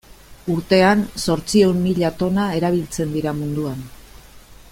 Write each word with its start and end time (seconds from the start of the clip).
Urtean 0.53 1.03
zortziehun 1.25 1.83
mila 1.83 2.11
tona 2.23 2.47
erabiltzen 2.61 3.15
dira 3.19 3.39
munduan. 3.43 3.89